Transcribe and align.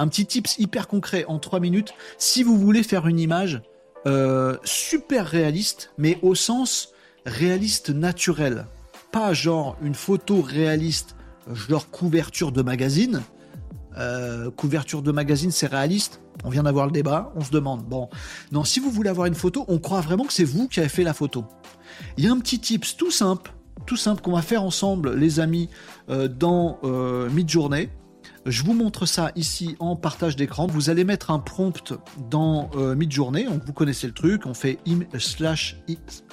un 0.00 0.08
petit 0.08 0.24
tips 0.24 0.58
hyper 0.58 0.88
concret 0.88 1.24
en 1.28 1.38
3 1.38 1.60
minutes. 1.60 1.92
Si 2.16 2.42
vous 2.42 2.56
voulez 2.56 2.82
faire 2.82 3.06
une 3.06 3.20
image 3.20 3.60
euh, 4.06 4.56
super 4.64 5.26
réaliste, 5.26 5.92
mais 5.98 6.18
au 6.22 6.34
sens 6.34 6.92
réaliste 7.26 7.90
naturel, 7.90 8.66
pas 9.12 9.34
genre 9.34 9.76
une 9.82 9.94
photo 9.94 10.40
réaliste, 10.40 11.16
genre 11.52 11.90
couverture 11.90 12.50
de 12.50 12.62
magazine. 12.62 13.22
Euh, 13.98 14.50
couverture 14.50 15.02
de 15.02 15.12
magazine, 15.12 15.50
c'est 15.50 15.66
réaliste. 15.66 16.20
On 16.44 16.48
vient 16.48 16.62
d'avoir 16.62 16.86
le 16.86 16.92
débat, 16.92 17.30
on 17.36 17.44
se 17.44 17.50
demande. 17.50 17.82
Bon, 17.84 18.08
non, 18.52 18.64
si 18.64 18.80
vous 18.80 18.90
voulez 18.90 19.10
avoir 19.10 19.26
une 19.26 19.34
photo, 19.34 19.66
on 19.68 19.78
croit 19.78 20.00
vraiment 20.00 20.24
que 20.24 20.32
c'est 20.32 20.44
vous 20.44 20.68
qui 20.68 20.80
avez 20.80 20.88
fait 20.88 21.02
la 21.02 21.12
photo. 21.12 21.44
Il 22.16 22.24
y 22.24 22.28
a 22.28 22.32
un 22.32 22.38
petit 22.38 22.58
tips 22.58 22.96
tout 22.96 23.10
simple, 23.10 23.52
tout 23.84 23.96
simple 23.96 24.22
qu'on 24.22 24.32
va 24.32 24.42
faire 24.42 24.62
ensemble, 24.62 25.14
les 25.14 25.40
amis, 25.40 25.68
euh, 26.08 26.26
dans 26.26 26.78
euh, 26.84 27.28
Midjourney. 27.28 27.90
Je 28.46 28.62
vous 28.64 28.72
montre 28.72 29.04
ça 29.04 29.32
ici 29.36 29.76
en 29.80 29.96
partage 29.96 30.34
d'écran. 30.34 30.66
Vous 30.66 30.88
allez 30.88 31.04
mettre 31.04 31.30
un 31.30 31.38
prompt 31.38 31.92
dans 32.30 32.70
euh, 32.74 32.94
Midjourney. 32.94 33.44
Donc 33.44 33.64
vous 33.66 33.74
connaissez 33.74 34.06
le 34.06 34.14
truc. 34.14 34.46
On 34.46 34.54
fait 34.54 34.78
im 34.88 35.00
slash, 35.18 35.76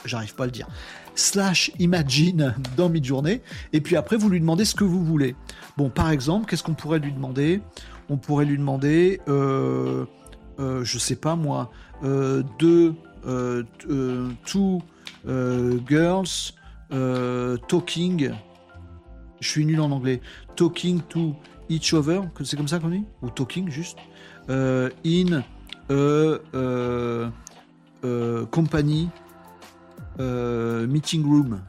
j'arrive 0.05 0.33
pas 0.33 0.43
à 0.43 0.45
le 0.45 0.53
dire, 0.53 0.67
slash 1.15 1.69
imagine 1.79 2.55
dans 2.77 2.87
Midjourney. 2.87 3.41
Et 3.73 3.81
puis 3.81 3.97
après, 3.97 4.15
vous 4.15 4.29
lui 4.29 4.39
demandez 4.39 4.63
ce 4.63 4.73
que 4.73 4.85
vous 4.85 5.03
voulez. 5.03 5.35
Bon, 5.75 5.89
par 5.89 6.09
exemple, 6.09 6.49
qu'est-ce 6.49 6.63
qu'on 6.63 6.75
pourrait 6.75 6.99
lui 6.99 7.11
demander? 7.11 7.61
On 8.09 8.15
pourrait 8.15 8.45
lui 8.45 8.57
demander, 8.57 9.19
euh, 9.27 10.05
euh, 10.59 10.85
je 10.85 10.97
sais 10.97 11.17
pas 11.17 11.35
moi, 11.35 11.71
euh, 12.03 12.41
euh, 12.63 12.93
euh, 13.89 14.29
two 14.45 14.81
euh, 15.27 15.77
girls 15.89 16.53
euh, 16.93 17.57
talking. 17.67 18.31
Je 19.41 19.49
suis 19.49 19.65
nul 19.65 19.81
en 19.81 19.91
anglais. 19.91 20.21
Talking 20.55 21.01
to 21.09 21.35
each 21.69 21.93
que 22.33 22.43
c'est 22.43 22.57
comme 22.57 22.67
ça 22.67 22.79
qu'on 22.79 22.89
dit 22.89 23.05
Ou 23.21 23.29
talking 23.29 23.69
juste 23.69 23.97
Euh, 24.49 24.89
In 25.05 25.39
a 25.39 25.43
euh, 25.91 27.29
euh, 28.03 28.45
company 28.47 29.09
meeting 30.19 31.23
room. 31.25 31.61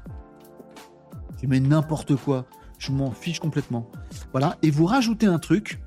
Je 1.42 1.46
mets 1.46 1.60
n'importe 1.60 2.16
quoi. 2.16 2.46
Je 2.78 2.92
m'en 2.92 3.10
fiche 3.10 3.40
complètement. 3.40 3.90
Voilà. 4.32 4.56
Et 4.62 4.70
vous 4.70 4.86
rajoutez 4.86 5.26
un 5.26 5.38
truc. 5.38 5.80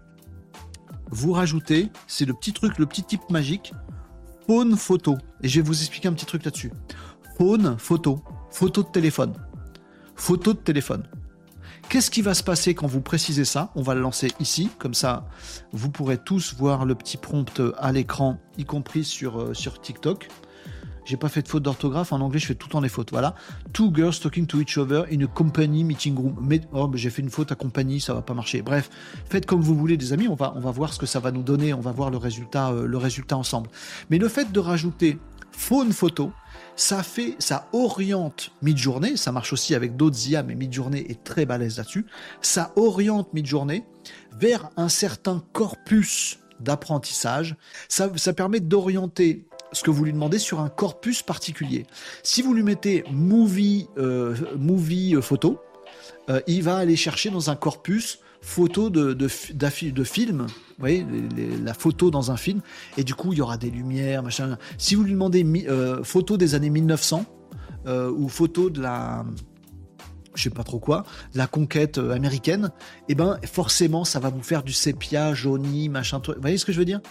Vous 1.09 1.33
rajoutez, 1.33 1.89
c'est 2.07 2.25
le 2.25 2.33
petit 2.33 2.53
truc, 2.53 2.77
le 2.77 2.85
petit 2.85 3.03
type 3.03 3.29
magique. 3.29 3.73
Phone 4.47 4.75
photo. 4.75 5.17
Et 5.41 5.47
je 5.47 5.59
vais 5.59 5.67
vous 5.67 5.79
expliquer 5.79 6.07
un 6.07 6.13
petit 6.13 6.25
truc 6.25 6.45
là-dessus. 6.45 6.71
Phone 7.37 7.77
photo. 7.77 8.21
Photo 8.49 8.83
de 8.83 8.89
téléphone. 8.89 9.33
Photo 10.15 10.53
de 10.53 10.59
téléphone. 10.59 11.03
Qu'est-ce 11.91 12.09
qui 12.09 12.21
va 12.21 12.33
se 12.33 12.41
passer 12.41 12.73
quand 12.73 12.87
vous 12.87 13.01
précisez 13.01 13.43
ça? 13.43 13.69
On 13.75 13.81
va 13.81 13.95
le 13.95 13.99
lancer 13.99 14.31
ici, 14.39 14.69
comme 14.79 14.93
ça 14.93 15.25
vous 15.73 15.89
pourrez 15.89 16.17
tous 16.17 16.55
voir 16.55 16.85
le 16.85 16.95
petit 16.95 17.17
prompt 17.17 17.61
à 17.77 17.91
l'écran, 17.91 18.39
y 18.57 18.63
compris 18.63 19.03
sur, 19.03 19.41
euh, 19.41 19.53
sur 19.53 19.81
TikTok. 19.81 20.29
J'ai 21.03 21.17
pas 21.17 21.27
fait 21.27 21.41
de 21.41 21.49
faute 21.49 21.63
d'orthographe, 21.63 22.13
en 22.13 22.21
anglais 22.21 22.39
je 22.39 22.45
fais 22.45 22.55
tout 22.55 22.69
le 22.69 22.71
temps 22.71 22.79
des 22.79 22.87
fautes. 22.87 23.11
Voilà. 23.11 23.35
Two 23.73 23.91
girls 23.93 24.21
talking 24.21 24.45
to 24.45 24.61
each 24.61 24.77
other 24.77 25.03
in 25.11 25.21
a 25.25 25.27
company 25.27 25.83
meeting 25.83 26.15
room. 26.15 26.37
Mais 26.41 26.61
oh, 26.71 26.89
j'ai 26.93 27.09
fait 27.09 27.23
une 27.23 27.29
faute 27.29 27.51
à 27.51 27.55
compagnie, 27.55 27.99
ça 27.99 28.13
va 28.13 28.21
pas 28.21 28.33
marcher. 28.33 28.61
Bref, 28.61 28.89
faites 29.29 29.45
comme 29.45 29.59
vous 29.59 29.75
voulez, 29.75 29.97
les 29.97 30.13
amis. 30.13 30.29
On 30.29 30.35
va, 30.35 30.53
voir 30.71 30.93
ce 30.93 30.99
que 30.99 31.05
ça 31.05 31.19
va 31.19 31.31
nous 31.31 31.43
donner. 31.43 31.73
On 31.73 31.81
va 31.81 31.91
voir 31.91 32.09
le 32.09 32.15
résultat, 32.15 32.69
euh, 32.69 32.87
le 32.87 32.97
résultat 32.97 33.35
ensemble. 33.35 33.69
Mais 34.09 34.17
le 34.17 34.29
fait 34.29 34.53
de 34.53 34.59
rajouter 34.61 35.19
phone 35.51 35.91
photo, 35.91 36.31
ça 36.75 37.03
fait, 37.03 37.35
ça 37.39 37.67
oriente 37.73 38.51
Midjourney, 38.61 39.17
ça 39.17 39.31
marche 39.31 39.53
aussi 39.53 39.75
avec 39.75 39.95
d'autres 39.95 40.27
IA, 40.27 40.43
mais 40.43 40.55
Midjourney 40.55 41.05
est 41.09 41.23
très 41.23 41.45
balèze 41.45 41.77
là-dessus. 41.77 42.05
Ça 42.41 42.71
oriente 42.75 43.33
Midjourney 43.33 43.83
vers 44.39 44.69
un 44.77 44.89
certain 44.89 45.43
corpus 45.53 46.39
d'apprentissage. 46.59 47.55
Ça, 47.87 48.11
ça 48.15 48.33
permet 48.33 48.59
d'orienter 48.59 49.45
ce 49.73 49.83
que 49.83 49.91
vous 49.91 50.05
lui 50.05 50.13
demandez 50.13 50.39
sur 50.39 50.59
un 50.59 50.69
corpus 50.69 51.21
particulier. 51.21 51.85
Si 52.23 52.41
vous 52.41 52.53
lui 52.53 52.63
mettez 52.63 53.03
movie, 53.11 53.87
euh, 53.97 54.35
movie 54.57 55.15
euh, 55.15 55.21
photo, 55.21 55.59
euh, 56.29 56.41
il 56.47 56.63
va 56.63 56.77
aller 56.77 56.95
chercher 56.95 57.29
dans 57.29 57.49
un 57.49 57.55
corpus 57.55 58.19
photo 58.41 58.89
de, 58.89 59.13
de, 59.13 59.29
de 59.91 60.03
film, 60.03 60.41
vous 60.41 60.47
voyez, 60.79 61.05
la 61.63 61.73
photo 61.73 62.09
dans 62.09 62.31
un 62.31 62.37
film, 62.37 62.61
et 62.97 63.03
du 63.03 63.13
coup 63.13 63.33
il 63.33 63.39
y 63.39 63.41
aura 63.41 63.57
des 63.57 63.69
lumières, 63.69 64.23
machin. 64.23 64.57
Si 64.77 64.95
vous 64.95 65.03
lui 65.03 65.13
demandez 65.13 65.45
euh, 65.67 66.03
photo 66.03 66.37
des 66.37 66.55
années 66.55 66.71
1900 66.71 67.25
euh, 67.85 68.11
ou 68.11 68.27
photo 68.27 68.69
de 68.69 68.81
la, 68.81 69.25
je 70.33 70.43
sais 70.43 70.49
pas 70.49 70.63
trop 70.63 70.79
quoi, 70.79 71.05
la 71.35 71.45
conquête 71.45 71.99
euh, 71.99 72.11
américaine, 72.11 72.71
et 73.09 73.15
ben 73.15 73.39
forcément 73.45 74.05
ça 74.05 74.19
va 74.19 74.29
vous 74.29 74.43
faire 74.43 74.63
du 74.63 74.73
sépia, 74.73 75.35
jauni, 75.35 75.87
machin. 75.87 76.19
Vous 76.25 76.33
voyez 76.41 76.57
ce 76.57 76.65
que 76.65 76.71
je 76.71 76.79
veux 76.79 76.85
dire? 76.85 77.01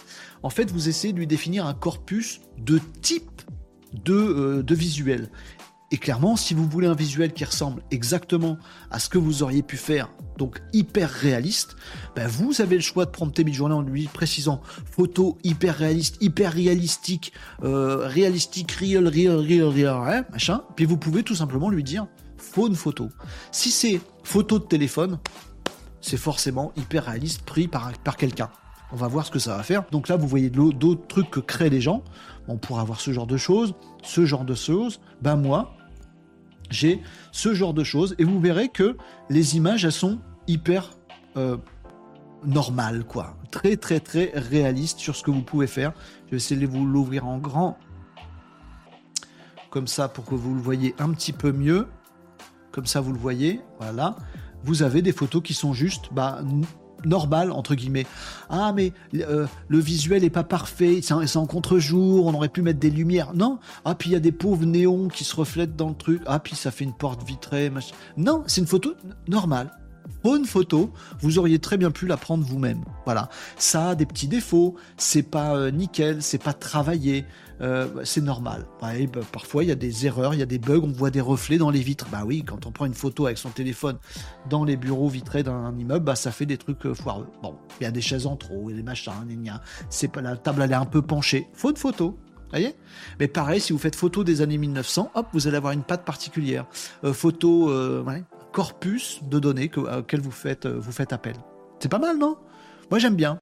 En 0.43 0.49
fait, 0.49 0.69
vous 0.69 0.89
essayez 0.89 1.13
de 1.13 1.19
lui 1.19 1.27
définir 1.27 1.65
un 1.65 1.73
corpus 1.73 2.41
de 2.57 2.79
type 3.01 3.41
de, 3.93 4.61
de 4.65 4.75
visuel. 4.75 5.29
Et 5.93 5.97
clairement, 5.97 6.37
si 6.37 6.53
vous 6.53 6.67
voulez 6.67 6.87
un 6.87 6.95
visuel 6.95 7.33
qui 7.33 7.43
ressemble 7.43 7.83
exactement 7.91 8.57
à 8.91 8.99
ce 8.99 9.09
que 9.09 9.17
vous 9.17 9.43
auriez 9.43 9.61
pu 9.61 9.75
faire, 9.75 10.09
donc 10.37 10.61
hyper 10.71 11.09
réaliste, 11.09 11.75
ben 12.15 12.27
vous 12.27 12.61
avez 12.61 12.75
le 12.75 12.81
choix 12.81 13.05
de 13.05 13.11
prompter 13.11 13.43
Midjourney 13.43 13.75
en 13.75 13.81
lui 13.81 14.07
précisant 14.07 14.61
photo 14.89 15.37
hyper 15.43 15.75
réaliste, 15.75 16.15
hyper 16.21 16.53
réalistique, 16.53 17.33
euh, 17.63 18.07
réalistique, 18.07 18.71
real, 18.71 19.05
real, 19.07 19.35
real, 19.35 19.65
real, 19.65 19.95
hein, 20.07 20.25
machin. 20.31 20.61
Puis 20.77 20.85
vous 20.85 20.97
pouvez 20.97 21.23
tout 21.23 21.35
simplement 21.35 21.69
lui 21.69 21.83
dire 21.83 22.07
faune 22.37 22.75
photo. 22.75 23.09
Si 23.51 23.69
c'est 23.69 23.99
photo 24.23 24.59
de 24.59 24.63
téléphone, 24.65 25.19
c'est 25.99 26.17
forcément 26.17 26.71
hyper 26.77 27.05
réaliste 27.05 27.41
pris 27.43 27.67
par, 27.67 27.91
par 27.99 28.15
quelqu'un. 28.15 28.49
On 28.93 28.95
va 28.95 29.07
voir 29.07 29.25
ce 29.25 29.31
que 29.31 29.39
ça 29.39 29.57
va 29.57 29.63
faire. 29.63 29.83
Donc 29.91 30.07
là, 30.07 30.15
vous 30.15 30.27
voyez 30.27 30.49
d'autres 30.49 31.07
trucs 31.07 31.29
que 31.29 31.39
créent 31.39 31.69
les 31.69 31.81
gens. 31.81 32.03
On 32.47 32.57
pourra 32.57 32.81
avoir 32.81 32.99
ce 32.99 33.11
genre 33.11 33.27
de 33.27 33.37
choses, 33.37 33.73
ce 34.03 34.25
genre 34.25 34.43
de 34.43 34.55
choses. 34.55 34.99
Ben 35.21 35.35
moi, 35.35 35.73
j'ai 36.71 37.01
ce 37.31 37.53
genre 37.53 37.73
de 37.73 37.83
choses. 37.83 38.15
Et 38.17 38.23
vous 38.23 38.39
verrez 38.39 38.69
que 38.69 38.97
les 39.29 39.57
images, 39.57 39.89
sont 39.89 40.19
hyper 40.47 40.91
euh, 41.37 41.57
normales, 42.45 43.03
quoi. 43.05 43.37
Très, 43.51 43.77
très, 43.77 43.99
très 43.99 44.31
réalistes 44.33 44.99
sur 44.99 45.15
ce 45.15 45.23
que 45.23 45.31
vous 45.31 45.41
pouvez 45.41 45.67
faire. 45.67 45.93
Je 46.25 46.31
vais 46.31 46.37
essayer 46.37 46.59
de 46.59 46.71
vous 46.71 46.85
l'ouvrir 46.85 47.27
en 47.27 47.37
grand. 47.37 47.77
Comme 49.69 49.87
ça, 49.87 50.07
pour 50.07 50.25
que 50.25 50.35
vous 50.35 50.55
le 50.55 50.61
voyez 50.61 50.95
un 50.99 51.11
petit 51.11 51.33
peu 51.33 51.51
mieux. 51.51 51.87
Comme 52.71 52.85
ça, 52.85 53.01
vous 53.01 53.13
le 53.13 53.19
voyez. 53.19 53.61
Voilà. 53.79 54.15
Vous 54.63 54.83
avez 54.83 55.01
des 55.01 55.11
photos 55.11 55.41
qui 55.41 55.53
sont 55.53 55.73
juste 55.73 56.09
bah, 56.11 56.41
n- 57.03 57.09
normales, 57.09 57.51
entre 57.51 57.75
guillemets. 57.75 58.05
Ah, 58.49 58.73
mais 58.75 58.93
euh, 59.15 59.47
le 59.67 59.79
visuel 59.79 60.23
est 60.23 60.29
pas 60.29 60.43
parfait, 60.43 61.01
c'est 61.01 61.37
en, 61.37 61.45
contre-jour, 61.45 62.25
on 62.25 62.33
aurait 62.33 62.49
pu 62.49 62.61
mettre 62.61 62.79
des 62.79 62.89
lumières. 62.89 63.33
Non. 63.33 63.59
Ah, 63.85 63.95
puis 63.95 64.09
il 64.09 64.13
y 64.13 64.15
a 64.15 64.19
des 64.19 64.31
pauvres 64.31 64.65
néons 64.65 65.07
qui 65.07 65.23
se 65.23 65.35
reflètent 65.35 65.75
dans 65.75 65.89
le 65.89 65.95
truc. 65.95 66.21
Ah, 66.25 66.39
puis 66.39 66.55
ça 66.55 66.71
fait 66.71 66.83
une 66.83 66.93
porte 66.93 67.23
vitrée. 67.27 67.69
machin. 67.69 67.95
Non, 68.17 68.43
c'est 68.47 68.61
une 68.61 68.67
photo 68.67 68.93
normale. 69.27 69.71
Bonne 70.23 70.45
photo, 70.45 70.91
vous 71.21 71.39
auriez 71.39 71.57
très 71.57 71.77
bien 71.77 71.89
pu 71.89 72.05
la 72.05 72.15
prendre 72.15 72.43
vous-même. 72.43 72.83
Voilà. 73.05 73.29
Ça 73.57 73.89
a 73.89 73.95
des 73.95 74.05
petits 74.05 74.27
défauts, 74.27 74.75
c'est 74.97 75.23
pas 75.23 75.55
euh, 75.55 75.71
nickel, 75.71 76.21
c'est 76.21 76.37
pas 76.37 76.53
travaillé, 76.53 77.25
euh, 77.61 77.87
c'est 78.03 78.21
normal. 78.21 78.67
Bah, 78.79 78.89
parfois, 79.31 79.63
il 79.63 79.69
y 79.69 79.71
a 79.71 79.75
des 79.75 80.05
erreurs, 80.05 80.35
il 80.35 80.39
y 80.39 80.43
a 80.43 80.47
des 80.47 80.59
bugs, 80.59 80.81
on 80.83 80.91
voit 80.91 81.09
des 81.09 81.21
reflets 81.21 81.57
dans 81.57 81.71
les 81.71 81.81
vitres. 81.81 82.07
Bah 82.11 82.21
oui, 82.23 82.43
quand 82.43 82.67
on 82.67 82.71
prend 82.71 82.85
une 82.85 82.93
photo 82.93 83.25
avec 83.25 83.39
son 83.39 83.49
téléphone 83.49 83.97
dans 84.47 84.63
les 84.63 84.77
bureaux 84.77 85.09
vitrés 85.09 85.41
d'un 85.41 85.75
immeuble, 85.75 86.05
bah 86.05 86.15
ça 86.15 86.31
fait 86.31 86.45
des 86.45 86.57
trucs 86.57 86.85
euh, 86.85 86.93
foireux. 86.93 87.27
Bon, 87.41 87.55
il 87.79 87.83
y 87.83 87.87
a 87.87 87.91
des 87.91 88.01
chaises 88.01 88.27
en 88.27 88.35
trop, 88.35 88.69
et 88.69 88.73
des 88.73 88.83
machins, 88.83 89.11
c'est 89.89 90.07
pas 90.07 90.21
la 90.21 90.37
table, 90.37 90.61
elle 90.61 90.71
est 90.71 90.75
un 90.75 90.85
peu 90.85 91.01
penchée. 91.01 91.47
Faute 91.53 91.79
photo. 91.79 92.17
Voyez? 92.51 92.75
Mais 93.19 93.29
pareil, 93.29 93.61
si 93.61 93.71
vous 93.71 93.79
faites 93.79 93.95
photo 93.95 94.25
des 94.25 94.41
années 94.41 94.57
1900, 94.57 95.11
hop, 95.15 95.27
vous 95.31 95.47
allez 95.47 95.55
avoir 95.55 95.71
une 95.71 95.83
patte 95.83 96.03
particulière. 96.03 96.65
Photo, 97.13 97.71
ouais, 98.03 98.23
corpus 98.51 99.21
de 99.23 99.39
données 99.39 99.69
que, 99.69 99.79
auquel 99.79 100.21
vous 100.21 100.31
faites, 100.31 100.65
euh, 100.65 100.77
vous 100.77 100.91
faites 100.91 101.13
appel. 101.13 101.35
C'est 101.79 101.89
pas 101.89 101.99
mal, 101.99 102.17
non? 102.17 102.37
Moi, 102.89 102.99
j'aime 102.99 103.15
bien. 103.15 103.39